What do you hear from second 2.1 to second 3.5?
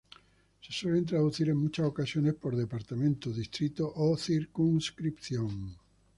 por departamento,